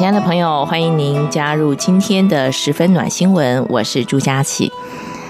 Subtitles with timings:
[0.00, 4.72] 亲爱的朋友，欢迎您加入今天的十分暖新闻，我是朱佳琪。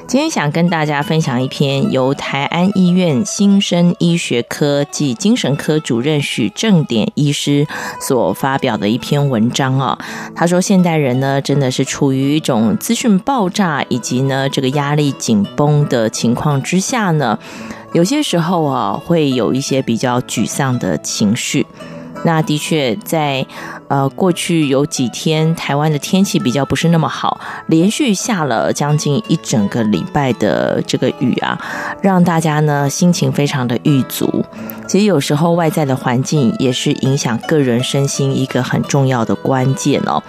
[0.07, 7.67] 今天想跟大家分享一篇由台安医院新生医学科暨精神科主任许正典医师
[8.01, 9.99] 所发表的一篇文章啊。
[10.37, 17.37] 他说，现代人呢，真的是处于一种资讯爆炸以及呢这个压力紧绷的情况之下呢，
[17.93, 21.67] 有些时候啊会有一些比较沮丧的情绪。
[22.25, 23.45] 那的确在，
[23.89, 31.59] 呃，过去有几天台湾的天气比较不是那么好，连续下了将近一整个礼拜的这个雨啊，
[32.03, 34.45] 让大家呢心情非常的郁卒。
[34.87, 40.23] 其实有时候外在的环境也是影响个人身心一个很重要的关键哦。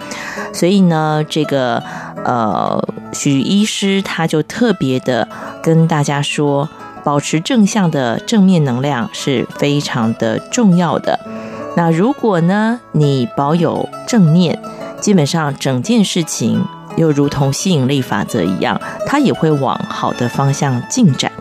[0.52, 1.82] 所以呢，这个
[2.24, 5.28] 呃许医师他就特别的
[5.62, 6.68] 跟大家说，
[7.04, 11.18] 保持正向的正面能量是非常的重要的。
[11.74, 14.58] 那如果呢，你保有正念，
[15.00, 16.62] 基本上整件事情
[16.96, 21.32] 又如同吸引力法则一样，它也会往好的方向进展。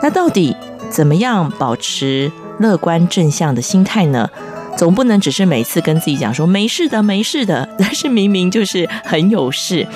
[0.00, 0.56] 那到底
[0.88, 4.30] 怎么样保持乐观正向的心态呢？
[4.76, 9.88] 总不能只是每次跟自己讲说没事的，没事的，但是明明就是很有事。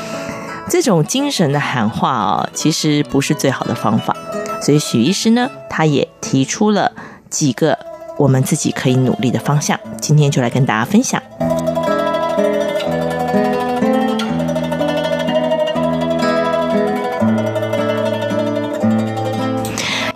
[0.69, 4.17] 这种精神的喊话啊，其实不是最好的方法。
[4.61, 6.91] 所以许医师呢，他也提出了
[7.31, 7.79] 几个。
[8.23, 11.21] 我们自己可以努力的方向，今天就来跟大家分享。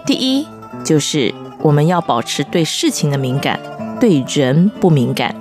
[0.05, 0.47] 第一，
[0.84, 3.59] 就是我们要保持对事情的敏感，
[3.99, 5.34] 对人不敏感。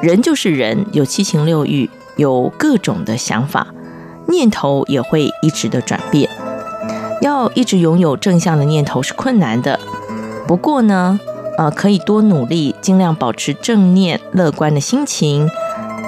[0.00, 3.66] 人就是人，有七情六欲，有各种的想法，
[4.28, 6.30] 念头也会一直的转变。
[7.20, 9.78] 要一直拥有正向的念头是困难的，
[10.46, 11.20] 不过呢，
[11.58, 15.48] 呃，可以多努力，尽量保持正念、乐观的心情，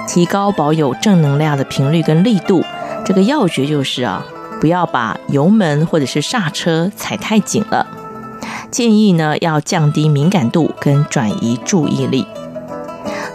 [0.07, 2.63] 提高保有正能量的频率跟力度。
[3.05, 4.25] 这个要诀就是啊，
[4.59, 7.85] 不要把油门或者是刹车踩太紧了。
[8.71, 12.25] 建议呢，要降低敏感度跟转移注意力。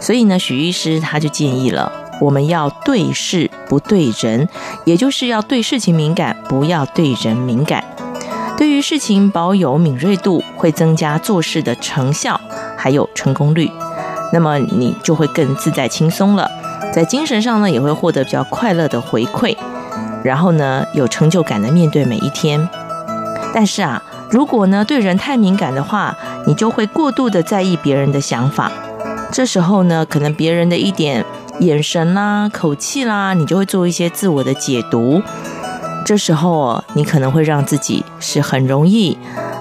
[0.01, 4.49] 所以呢，许医师他就建议了，我们要对事不对人，
[4.83, 7.83] 也就是要对事情敏感，不要对人敏感。
[8.59, 12.37] 对于事情保有敏锐度，会增加做事的成效，
[12.75, 13.71] 还有成功率。
[14.33, 16.51] 那么你就会更自在轻松了，
[16.93, 19.55] 在精神上呢，也会获得比较快乐的回馈，
[20.25, 22.67] 然后呢，有成就感的面对每一天。
[23.53, 26.13] 但是啊，如果呢对人太敏感的话，
[26.45, 28.69] 你就会过度的在意别人的想法。
[29.31, 31.23] 这时候呢，可能别人的一点
[31.61, 35.21] 眼神啦、口气啦，你就会做一些自我的解读。
[36.05, 39.17] 这时候哦，你可能会让自己是很容易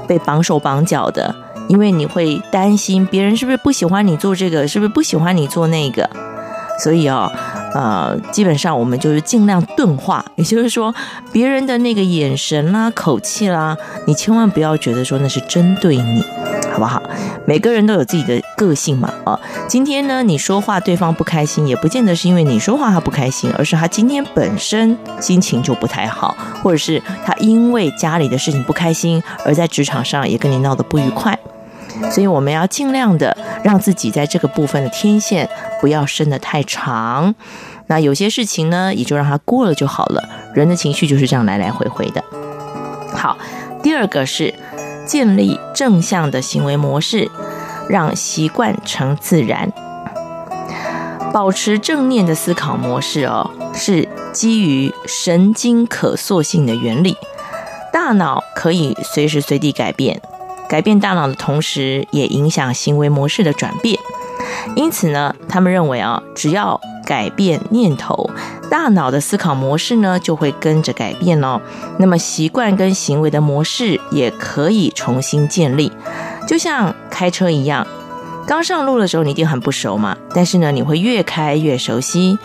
[0.07, 1.35] 被绑手绑脚的，
[1.69, 6.09] 因为你会担心别人是不是不喜欢你做这个，是不是不喜欢你做那个。
[6.81, 7.31] 所以啊，
[7.75, 10.95] 呃，基本上我们就是尽量钝化，也就是说，
[11.33, 16.23] 别人的那个眼神啦、口气啦，你千万不要觉得说那是针对你。
[16.79, 17.03] 好不好？
[17.45, 31.37] 每个人都有自己的个性嘛，啊，今天呢，你说话对方不开心，也不见得是因为你说话他不开心，而是他今天本身心情就不太好，或者是他因为家里的事情不开心，而在职场上也跟你闹得不愉快。
[32.13, 35.49] 所以我们要尽量的让自己在这个部分的天线
[35.81, 37.35] 不要伸得太长。
[37.89, 40.23] 那有些事情呢，也就让它过了就好了。
[40.55, 42.23] 人的情绪就是这样来来回回的。
[43.13, 43.37] 好，
[43.83, 44.55] 第二个是。
[45.09, 47.31] 建立正向的行为模式，
[47.89, 49.73] 让习惯成自然。
[51.33, 57.17] 保持正念的思考模式哦，是基于神经可塑性的原理。
[57.91, 60.21] 大脑可以随时随地改变，
[60.69, 63.99] 改变大脑的同时，也影响行为模式的转变。
[64.77, 66.79] 因此呢，他们认为啊，只要
[67.09, 68.29] 改变念头，
[68.69, 71.59] 大脑的思考模式呢就会跟着改变哦。
[71.99, 75.91] 那么习惯跟行为的模式也可以重新建立，
[76.47, 77.87] 就像开车一样，
[78.47, 82.39] 刚上路的时候你一定很不熟嘛，但是呢你会越开越熟悉。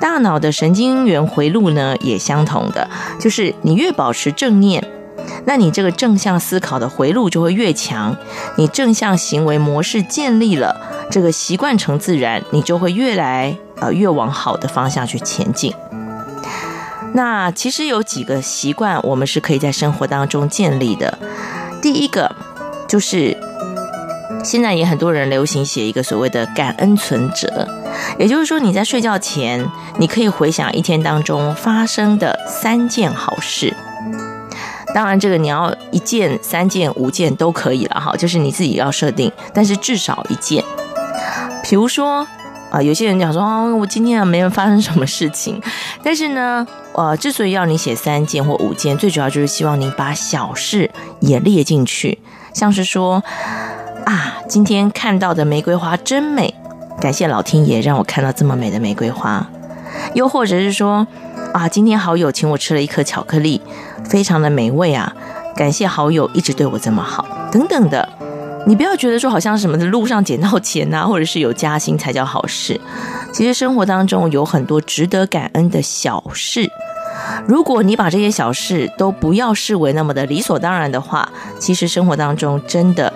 [0.00, 2.88] 大脑的神经元回路呢也相同的，
[3.20, 4.82] 就是你越保持正念，
[5.44, 8.16] 那你这个正向思考的回路就会越强，
[8.56, 10.74] 你正向行为模式建立了，
[11.10, 15.72] 这个习惯成自然，你就会越来呃越往好的方向去前进。
[17.14, 21.16] 那其实有几个习惯，我们是可以在生活当中建立的。
[21.80, 22.30] 第一个
[22.86, 23.36] 就是，
[24.44, 27.66] 现在也很多人流行写一个所谓的感恩存折，
[28.18, 29.64] 也就是说你在睡觉前，
[29.98, 33.74] 你可以回想一天当中发生的三件好事。
[34.96, 40.64] 当然，这个你要一件、三件、五件都可以了哈，就是你自己要设定，但是至少一件。
[41.62, 42.26] 比如说。
[42.68, 43.40] 啊，有些人讲说，
[43.76, 45.62] 我今天啊没有发生什么事情，
[46.02, 50.90] 但是呢，呃，之所以要你写三件或五件，最主要就是希望你把小事
[51.20, 52.18] 也列进去，
[52.52, 53.22] 像是说，
[54.04, 56.52] 啊，今天看到的玫瑰花真美，
[57.00, 59.46] 感谢老天爷让我看到这么美的玫瑰花，
[60.14, 61.06] 又或者是说，
[61.56, 63.62] 啊，今天好友请我吃了一颗巧克力，
[64.04, 65.10] 非常的美味啊，
[65.56, 68.06] 感谢好友一直对我这么好，等等的。
[68.66, 72.78] 你不要觉得说好像什么的路上捡到钱呐，或者是有加薪才叫好事。
[73.32, 76.70] 其实生活当中有很多值得感恩的小事。
[77.46, 81.26] 如果你把这些小事都不要视为那么的理所当然的话，
[81.58, 83.10] 其实生活当中真的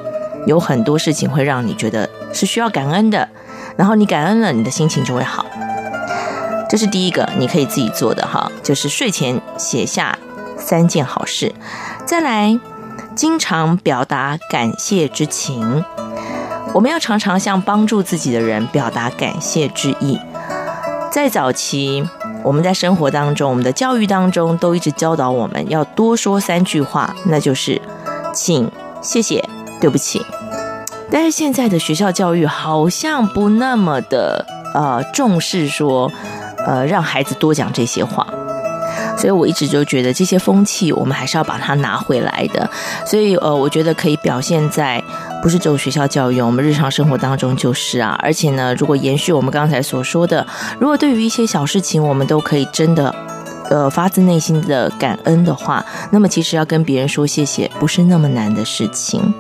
[0.47, 3.29] 有很多事情会让你觉得是需要感恩的。
[3.77, 5.45] 然后你感恩了，你的心情就会好。
[6.71, 10.17] 这是第一个，你可以自己做的哈，就是睡前写下
[10.57, 11.53] 三件好事，
[12.07, 12.59] 再来。
[13.17, 15.85] 经常表达感谢之情，
[16.73, 20.19] 我们要常常向帮助自己的人表达感谢之意。
[21.11, 22.09] 在早期，
[22.45, 27.83] 我们在生活当中，我们的教育当中都一直教导我们要多说三句话，那就是
[28.33, 28.71] 请、
[29.03, 29.47] 谢谢、
[29.81, 30.25] 对不起。
[31.11, 36.11] 但是现在的学校教育好像不那么的呃重视说，
[36.67, 38.27] 呃让孩子多讲这些话。
[39.17, 42.69] 所以我一直就觉得这些风气，我们还是要把它拿回来的。
[43.05, 45.03] 所以，呃，我觉得可以表现在
[45.43, 48.19] 不是只有学校教育，我们日常生活当中就是啊。
[48.23, 50.45] 而且呢，如果延续我们刚才所说的，
[50.79, 53.15] 如果对于一些小事情，我们都可以真的，
[53.69, 59.33] 呃，发自内心的感恩的话，那么其实要跟别人说谢谢，不是那么难的事情。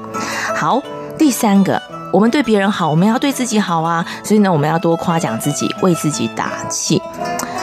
[0.55, 0.81] 好，
[1.19, 1.81] 第三个，
[2.12, 4.05] 我们对别人好，我们要对自己好啊。
[4.25, 7.01] 所以呢，我们要多夸奖自己，为自己打气。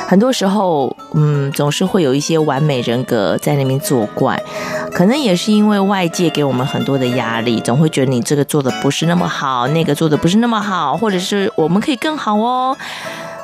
[0.08, 4.42] 很多时候，嗯，总是会有一些完美人格在那边作怪，
[4.94, 12.78] 可能也是因为外界给我们很多的压力，总会觉得你这个做的不是那么好，那个做的不是那么好，或者是我们可以更好哦，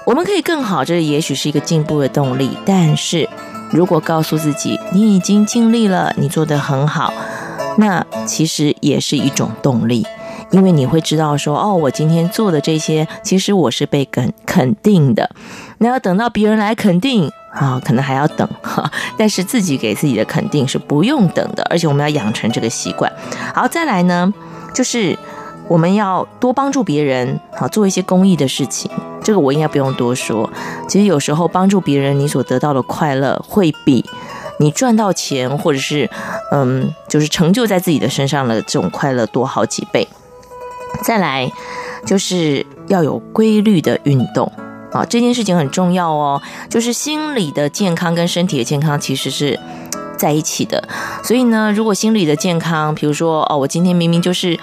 [0.05, 2.57] 我们可以更好，这也许是一个进步的动力。
[2.65, 3.27] 但是
[3.69, 7.11] 如果告诉自己你已经尽力了，你做得很好，
[7.77, 10.07] 那其实也是一种动力。
[10.53, 15.27] 因为你会知道说，哦，我今天做的这些，其实我是被肯肯定的。
[15.79, 18.89] 那要等到别人来肯定啊，可能还要等哈。
[19.17, 23.11] 但是自己给自己的肯定是不用等的，而且我们要养成这个习惯。
[23.55, 24.31] 好，再来呢，
[24.75, 25.17] 就是
[25.67, 28.91] 我们要多帮助别人，好，做一些公益的事情。
[29.23, 30.47] 这个我应该不用多说。
[30.87, 34.05] 其实有时候帮助别人，你所得到的快乐会比
[34.59, 36.07] 你赚到钱，或者是
[36.51, 40.07] 嗯，就是成就在自己的身上的这种快乐多好几倍。
[41.03, 41.51] 再来，
[42.05, 44.51] 就是要有规律的运动
[44.91, 46.41] 啊，这件事情很重要哦。
[46.69, 49.59] 就是心理的健康跟身体的健康其实是
[50.17, 50.87] 在一起的。
[51.23, 54.57] 所以呢，如果心理的健康，比如说哦，我今天明明就是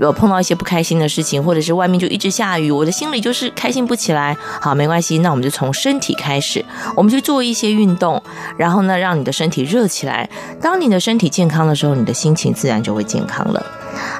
[0.00, 4.34] 有碰到一些不开心的事情，或者是外面就一直下雨，我的心里就是开心不起来。
[4.60, 6.64] 好，没关系，那我们就从身体开始，
[6.96, 8.22] 我们就做一些运动，
[8.56, 10.28] 然后呢，让你的身体热起来。
[10.60, 13.62] 当你的身体健康的时候，你的心情自然就会健康了。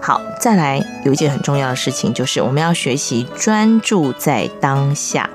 [0.01, 5.29] 好，再来有一件很重要的事情，就是我们要学习专注在当下。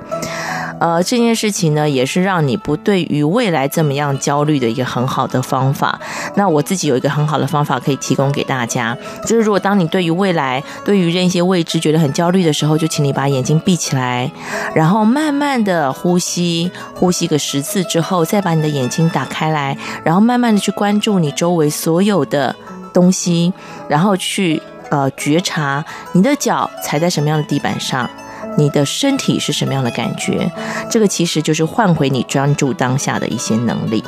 [0.79, 5.99] 呃，这件事情呢，也是让你不对于未来怎么样焦虑的一个很好的方法。
[6.35, 14.31] 那我自己有一个很好的方法可以提供给大家，就是如果当你对于未来、对于一些未知觉得很焦虑的时候，就请你把眼睛闭起来，
[14.75, 22.55] 然后慢慢的呼吸，呼吸个十次之后，再把你的眼睛打开来，然后慢慢的去关注你周围所有的。
[22.93, 23.53] 东西，
[23.87, 28.09] 然后去呃觉察你的脚踩在什么样的地板上，
[28.57, 30.51] 你的身体是什么样的感觉，
[30.89, 34.03] 这个其实就是换回你专注当下的一些能力。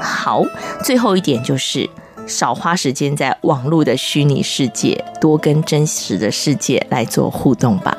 [0.00, 0.42] 好，
[0.82, 1.88] 最后一点就是
[2.26, 7.96] 少花时间在网络的虚拟世界，多跟真实的世界来做互动吧。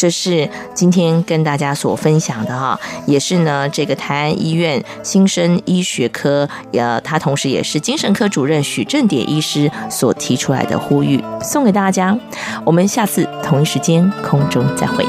[0.00, 12.16] 这是今天跟大家所分享的哈，也是呢这个台安医院新生医学科，呃，他同时也是精神科主任许正典医师所提出来的呼吁，送给大家。
[12.64, 15.04] 我们下次同一时间空中再会。